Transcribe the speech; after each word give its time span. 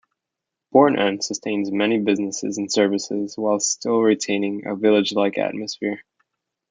Bourne 0.71 0.97
End 0.97 1.23
sustains 1.23 1.71
many 1.71 1.99
businesses 1.99 2.57
and 2.57 2.71
services 2.71 3.35
whilst 3.37 3.71
still 3.71 4.01
retaining 4.01 4.65
a 4.65 4.75
village-like 4.75 5.37
atmosphere. 5.37 6.01